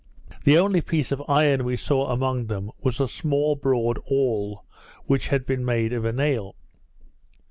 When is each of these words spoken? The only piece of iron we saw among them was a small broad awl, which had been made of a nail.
The 0.45 0.57
only 0.57 0.81
piece 0.81 1.11
of 1.11 1.21
iron 1.27 1.63
we 1.63 1.75
saw 1.75 2.07
among 2.09 2.47
them 2.47 2.71
was 2.79 2.99
a 2.99 3.07
small 3.07 3.55
broad 3.55 3.99
awl, 4.07 4.65
which 5.05 5.27
had 5.27 5.45
been 5.45 5.63
made 5.63 5.93
of 5.93 6.05
a 6.05 6.11
nail. 6.11 6.55